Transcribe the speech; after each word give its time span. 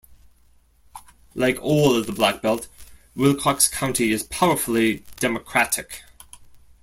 Like 1.35 1.59
all 1.61 1.93
of 1.95 2.07
the 2.07 2.11
Black 2.11 2.41
Belt, 2.41 2.67
Wilcox 3.15 3.67
County 3.67 4.09
is 4.11 4.23
powerfully 4.23 5.03
Democratic. 5.17 6.01